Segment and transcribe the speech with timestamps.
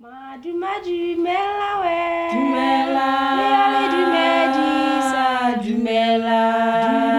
[0.00, 3.08] Madu madu mela we Dumela.
[5.60, 6.40] Dumela.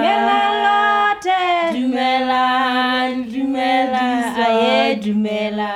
[0.05, 1.39] Dumela lote
[1.73, 2.43] Dumela.
[3.29, 4.05] Dumela.
[4.37, 5.73] Aye, Dumela.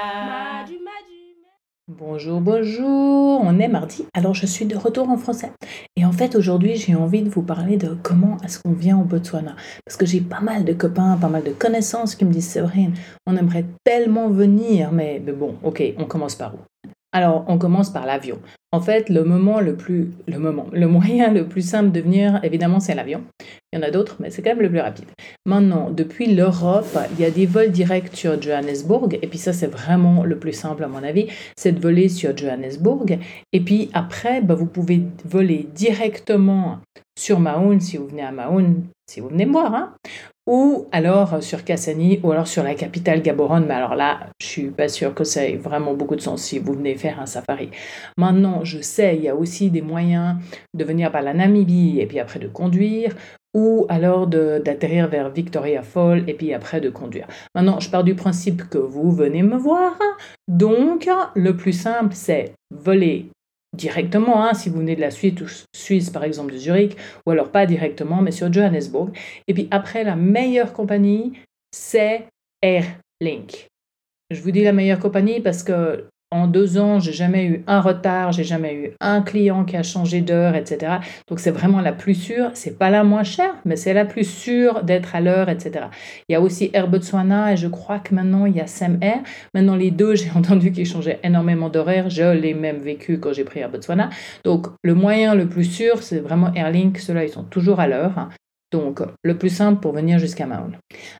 [1.90, 5.52] Bonjour, bonjour, on est mardi, alors je suis de retour en français.
[5.98, 9.04] Et en fait aujourd'hui j'ai envie de vous parler de comment est-ce qu'on vient au
[9.04, 9.58] Botswana.
[9.86, 12.94] Parce que j'ai pas mal de copains, pas mal de connaissances qui me disent Séverine,
[13.28, 16.60] on aimerait tellement venir, mais, mais bon, ok, on commence par où?
[17.14, 18.40] Alors, on commence par l'avion.
[18.72, 22.40] En fait, le moment le plus, le moment, le moyen le plus simple de venir,
[22.42, 23.22] évidemment, c'est l'avion.
[23.72, 25.06] Il y en a d'autres, mais c'est quand même le plus rapide.
[25.46, 29.68] Maintenant, depuis l'Europe, il y a des vols directs sur Johannesburg, et puis ça, c'est
[29.68, 33.20] vraiment le plus simple à mon avis, c'est de voler sur Johannesburg.
[33.54, 36.80] Et puis après, bah, vous pouvez voler directement
[37.16, 39.94] sur Maun si vous venez à Maun, si vous venez me voir, hein,
[40.46, 43.66] ou alors sur Kassani, ou alors sur la capitale Gaborone.
[43.68, 46.60] Mais alors là, je suis pas sûre que ça ait vraiment beaucoup de sens si
[46.60, 47.70] vous venez faire un safari.
[48.18, 50.36] Maintenant, je sais, il y a aussi des moyens
[50.74, 53.16] de venir par la Namibie et puis après de conduire,
[53.56, 57.28] ou alors d'atterrir vers Victoria Falls et puis après de conduire.
[57.54, 59.98] Maintenant, je pars du principe que vous venez me voir,
[60.48, 63.28] donc le plus simple, c'est voler
[63.74, 67.32] directement, hein, si vous venez de la Suisse, ou Suisse par exemple de Zurich, ou
[67.32, 69.10] alors pas directement, mais sur Johannesburg.
[69.48, 71.34] Et puis après, la meilleure compagnie,
[71.72, 72.28] c'est
[72.62, 73.68] Airlink.
[74.30, 77.80] Je vous dis la meilleure compagnie parce que en deux ans, j'ai jamais eu un
[77.80, 80.94] retard, j'ai jamais eu un client qui a changé d'heure, etc.
[81.28, 82.50] Donc c'est vraiment la plus sûre.
[82.54, 85.86] C'est pas la moins chère, mais c'est la plus sûre d'être à l'heure, etc.
[86.28, 88.98] Il y a aussi Air Botswana et je crois que maintenant il y a Sam
[89.02, 89.20] Air.
[89.54, 92.10] Maintenant les deux, j'ai entendu qu'ils changeaient énormément d'horaires.
[92.10, 94.10] Je l'ai même vécu quand j'ai pris Air Botswana.
[94.44, 96.98] Donc le moyen le plus sûr, c'est vraiment Airlink.
[96.98, 98.30] Ceux-là, ils sont toujours à l'heure.
[98.74, 100.72] Donc, le plus simple pour venir jusqu'à Maun.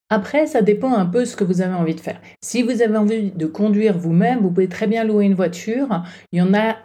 [0.10, 2.20] Après, ça dépend un peu ce que vous avez envie de faire.
[2.44, 6.04] Si vous avez envie de conduire vous-même, vous pouvez très bien louer une voiture.
[6.32, 6.78] Il y en a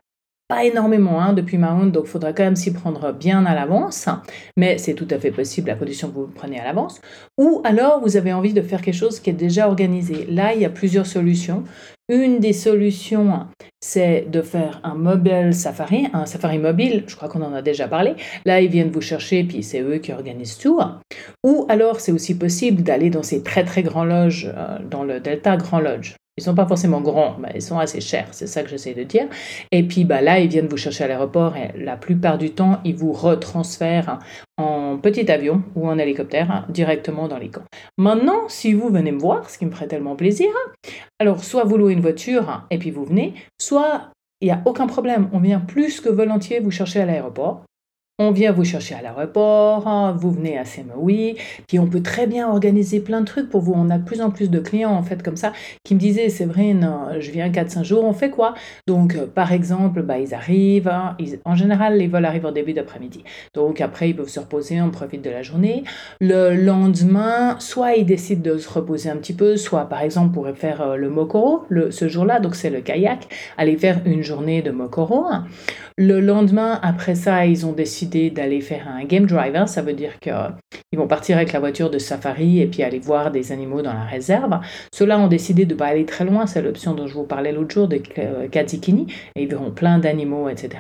[0.46, 4.10] pas énormément hein, depuis Maun, donc il faudra quand même s'y prendre bien à l'avance.
[4.58, 7.00] Mais c'est tout à fait possible à condition que vous le preniez à l'avance.
[7.38, 10.26] Ou alors, vous avez envie de faire quelque chose qui est déjà organisé.
[10.26, 11.64] Là, il y a plusieurs solutions.
[12.10, 13.46] Une des solutions,
[13.80, 17.86] c'est de faire un mobile safari, un safari mobile, je crois qu'on en a déjà
[17.86, 18.14] parlé.
[18.46, 20.80] Là, ils viennent vous chercher, puis c'est eux qui organisent tout.
[21.44, 25.20] Ou alors, c'est aussi possible d'aller dans ces très très grands lodges, euh, dans le
[25.20, 26.14] Delta Grand Lodge.
[26.38, 29.02] Ils sont pas forcément grands, mais ils sont assez chers, c'est ça que j'essaie de
[29.02, 29.26] dire.
[29.72, 32.78] Et puis bah, là, ils viennent vous chercher à l'aéroport et la plupart du temps,
[32.84, 34.20] ils vous retransfèrent
[34.56, 37.64] en petit avion ou en hélicoptère hein, directement dans les camps.
[37.96, 40.50] Maintenant, si vous venez me voir, ce qui me ferait tellement plaisir,
[41.18, 44.86] alors soit vous louez une voiture et puis vous venez, soit il n'y a aucun
[44.86, 47.64] problème, on vient plus que volontiers vous chercher à l'aéroport.
[48.20, 51.36] On vient vous chercher à l'aéroport, hein, vous venez à Semoui,
[51.68, 53.74] puis on peut très bien organiser plein de trucs pour vous.
[53.76, 55.52] On a de plus en plus de clients en fait comme ça
[55.84, 56.90] qui me disaient Séverine,
[57.20, 58.54] je viens 4-5 jours, on fait quoi?
[58.88, 62.50] Donc euh, par exemple, bah, ils arrivent, hein, ils- en général les vols arrivent en
[62.50, 63.22] début d'après-midi.
[63.54, 65.84] Donc après ils peuvent se reposer, on profite de la journée.
[66.20, 70.56] Le lendemain, soit ils décident de se reposer un petit peu, soit par exemple pourraient
[70.56, 74.72] faire euh, le Mokoro ce jour-là, donc c'est le kayak, aller faire une journée de
[74.72, 75.26] Mokoro.
[76.00, 79.68] Le lendemain, après ça, ils ont décidé d'aller faire un game driver.
[79.68, 83.30] Ça veut dire qu'ils vont partir avec la voiture de safari et puis aller voir
[83.30, 84.58] des animaux dans la réserve.
[84.92, 86.46] Ceux-là ont décidé de ne pas aller très loin.
[86.46, 89.06] C'est l'option dont je vous parlais l'autre jour de euh, Katikini.
[89.36, 90.70] Et ils verront plein d'animaux, etc.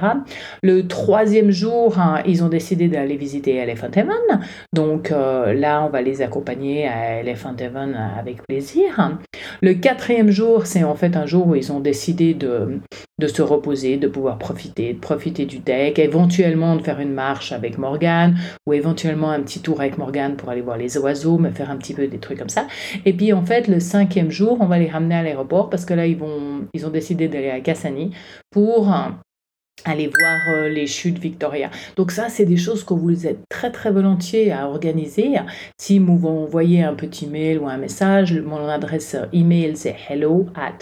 [0.62, 4.40] Le troisième jour, hein, ils ont décidé d'aller visiter Elephant Heaven.
[4.72, 9.18] Donc euh, là, on va les accompagner à Elephant Heaven avec plaisir.
[9.62, 12.80] Le quatrième jour, c'est en fait un jour où ils ont décidé de,
[13.18, 17.50] de se reposer, de pouvoir profiter, de profiter du deck, éventuellement de faire une marche
[17.50, 21.50] avec Morgane, ou éventuellement un petit tour avec Morgane pour aller voir les oiseaux, me
[21.50, 22.66] faire un petit peu des trucs comme ça.
[23.04, 25.94] Et puis en fait, le cinquième jour, on va les ramener à l'aéroport parce que
[25.94, 28.12] là, ils, vont, ils ont décidé d'aller à Kassani
[28.52, 29.08] pour euh,
[29.84, 31.70] aller voir euh, les chutes Victoria.
[31.96, 35.34] Donc ça, c'est des choses que vous êtes très très volontiers à organiser.
[35.80, 40.78] Si vous m'envoyez un petit mail ou un message, mon adresse email c'est hello at.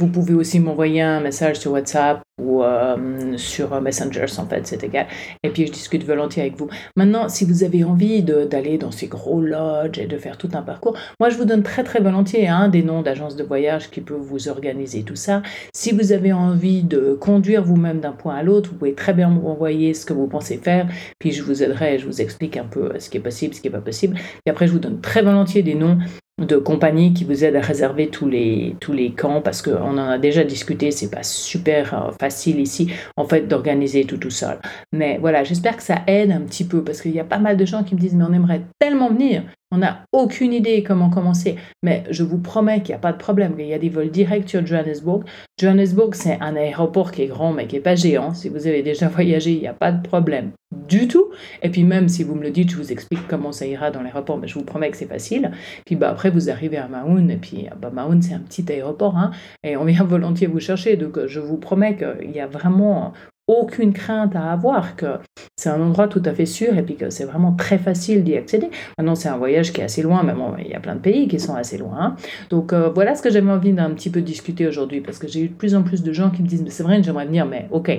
[0.00, 4.82] Vous pouvez aussi m'envoyer un message sur WhatsApp ou euh, sur Messenger, en fait, c'est
[4.82, 5.06] égal.
[5.42, 6.68] Et puis je discute volontiers avec vous.
[6.96, 10.62] Maintenant, si vous avez envie d'aller dans ces gros lodges et de faire tout un
[10.62, 14.00] parcours, moi je vous donne très très volontiers hein, des noms d'agences de voyage qui
[14.00, 15.42] peuvent vous organiser tout ça.
[15.74, 19.28] Si vous avez envie de conduire vous-même d'un point à l'autre, vous pouvez très bien
[19.28, 20.88] m'envoyer ce que vous pensez faire,
[21.18, 23.68] puis je vous aiderai, je vous explique un peu ce qui est possible, ce qui
[23.68, 24.16] n'est pas possible.
[24.46, 25.98] Et après, je vous donne très volontiers des noms
[26.38, 29.98] de compagnies qui vous aident à réserver tous les, tous les camps parce qu'on en
[29.98, 34.58] a déjà discuté, c'est pas super euh, facile ici en fait d'organiser tout tout seul.
[34.92, 37.56] Mais voilà, j'espère que ça aide un petit peu parce qu'il y a pas mal
[37.56, 41.10] de gens qui me disent mais on aimerait tellement venir, On n'a aucune idée comment
[41.10, 41.56] commencer.
[41.82, 43.56] Mais je vous promets qu'il n'y a pas de problème.
[43.58, 45.24] Il y a des vols directs sur Johannesburg.
[45.60, 48.34] Johannesburg, c'est un aéroport qui est grand, mais qui n'est pas géant.
[48.34, 50.52] Si vous avez déjà voyagé, il n'y a pas de problème
[50.86, 51.28] du tout.
[51.62, 54.00] Et puis même si vous me le dites, je vous explique comment ça ira dans
[54.00, 55.50] l'aéroport, mais je vous promets que c'est facile.
[55.84, 59.32] Puis bah, après, vous arrivez à Maun, et puis bah, c'est un petit aéroport, hein,
[59.64, 60.96] et on vient volontiers vous chercher.
[60.96, 63.12] Donc je vous promets qu'il y a vraiment
[63.46, 65.18] aucune crainte à avoir, que
[65.56, 68.36] c'est un endroit tout à fait sûr et puis que c'est vraiment très facile d'y
[68.36, 68.70] accéder.
[68.98, 71.00] Maintenant, c'est un voyage qui est assez loin, mais bon, il y a plein de
[71.00, 72.16] pays qui sont assez loin.
[72.50, 75.40] Donc euh, voilà ce que j'avais envie d'un petit peu discuter aujourd'hui, parce que j'ai
[75.42, 77.46] eu de plus en plus de gens qui me disent, mais c'est vrai, j'aimerais venir,
[77.46, 77.90] mais ok,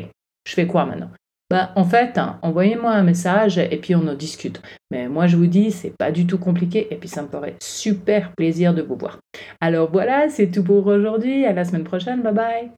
[0.48, 1.10] je fais quoi maintenant?
[1.52, 4.62] Bah, en fait, hein, envoyez-moi un message et puis on en discute.
[4.90, 7.56] Mais moi, je vous dis, c'est pas du tout compliqué et puis ça me ferait
[7.62, 9.20] super plaisir de vous voir.
[9.62, 11.46] Alors voilà, c'est tout pour aujourd'hui.
[11.46, 12.24] À la semaine prochaine.
[12.24, 12.72] Bye bye.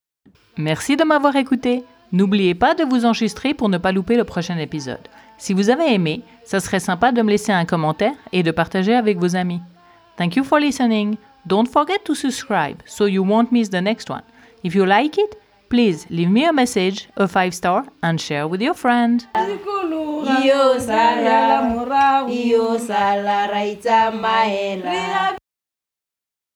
[0.58, 1.84] Merci de m'avoir écouté.
[2.12, 5.08] N'oubliez pas de vous enregistrer pour ne pas louper le prochain épisode.
[5.38, 8.96] Si vous avez aimé, ça serait sympa de me laisser un commentaire et de partager
[8.96, 9.62] avec vos amis.
[10.18, 11.18] Thank you for listening.
[11.46, 14.24] Don't forget to subscribe so you won't miss the next one.
[14.64, 15.38] If you like it,
[15.70, 19.26] please leave me a message, a five star, and share with your friend.